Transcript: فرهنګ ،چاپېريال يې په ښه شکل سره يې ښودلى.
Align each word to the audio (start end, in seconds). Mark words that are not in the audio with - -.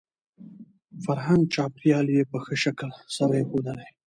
فرهنګ 1.03 1.41
،چاپېريال 1.53 2.07
يې 2.15 2.23
په 2.31 2.37
ښه 2.43 2.55
شکل 2.63 2.89
سره 3.15 3.33
يې 3.39 3.43
ښودلى. 3.49 3.87